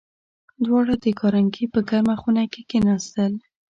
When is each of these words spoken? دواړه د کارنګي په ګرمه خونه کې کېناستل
دواړه 0.65 0.93
د 1.03 1.05
کارنګي 1.19 1.65
په 1.73 1.79
ګرمه 1.89 2.15
خونه 2.21 2.43
کې 2.53 2.61
کېناستل 2.69 3.31